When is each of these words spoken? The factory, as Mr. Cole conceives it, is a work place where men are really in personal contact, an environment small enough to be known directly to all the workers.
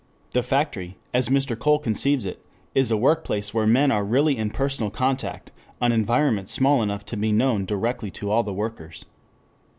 The 0.31 0.41
factory, 0.41 0.97
as 1.13 1.29
Mr. 1.29 1.55
Cole 1.55 1.77
conceives 1.77 2.25
it, 2.25 2.43
is 2.73 2.89
a 2.89 2.97
work 2.97 3.23
place 3.23 3.53
where 3.53 3.67
men 3.67 3.91
are 3.91 4.03
really 4.03 4.35
in 4.35 4.49
personal 4.49 4.89
contact, 4.89 5.51
an 5.79 5.91
environment 5.91 6.49
small 6.49 6.81
enough 6.81 7.05
to 7.05 7.15
be 7.17 7.31
known 7.31 7.65
directly 7.65 8.09
to 8.09 8.31
all 8.31 8.41
the 8.41 8.51
workers. 8.51 9.05